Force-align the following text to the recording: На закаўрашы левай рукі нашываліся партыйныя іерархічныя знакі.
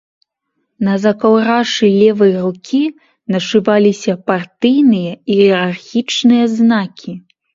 На 0.85 0.93
закаўрашы 1.01 1.89
левай 2.03 2.31
рукі 2.45 2.79
нашываліся 3.33 4.15
партыйныя 4.31 5.13
іерархічныя 5.35 6.45
знакі. 6.57 7.11